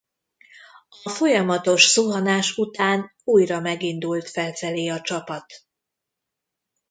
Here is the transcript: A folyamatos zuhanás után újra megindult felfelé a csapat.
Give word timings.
A 1.03 1.09
folyamatos 1.09 1.91
zuhanás 1.93 2.57
után 2.57 3.13
újra 3.23 3.59
megindult 3.59 4.29
felfelé 4.29 4.87
a 4.87 5.01
csapat. 5.01 5.53